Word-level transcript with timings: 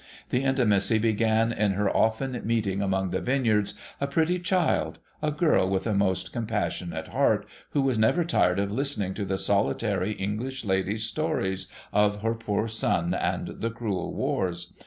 The 0.29 0.43
intimacy 0.43 0.97
began 0.97 1.51
in 1.51 1.73
her 1.73 1.87
often 1.95 2.41
meeting 2.43 2.81
among 2.81 3.11
the 3.11 3.21
vineyards 3.21 3.75
a 3.99 4.07
pretty 4.07 4.39
child, 4.39 4.97
a 5.21 5.29
girl 5.29 5.69
with 5.69 5.85
a 5.85 5.93
most 5.93 6.33
compassionate 6.33 7.09
heart, 7.09 7.45
who 7.73 7.83
was 7.83 7.99
never 7.99 8.25
tired 8.25 8.57
of 8.57 8.71
listening 8.71 9.13
to 9.13 9.25
the 9.25 9.37
solitary 9.37 10.13
English 10.13 10.65
lady's 10.65 11.03
stories 11.03 11.67
of 11.93 12.23
her 12.23 12.33
poor 12.33 12.67
son 12.67 13.13
and 13.13 13.49
the 13.61 13.69
cruel 13.69 14.11
wars. 14.15 14.73